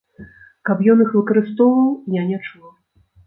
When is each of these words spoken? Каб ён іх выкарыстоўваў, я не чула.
Каб 0.69 0.79
ён 0.93 1.03
іх 1.05 1.11
выкарыстоўваў, 1.17 1.91
я 2.21 2.27
не 2.33 2.37
чула. 2.47 2.73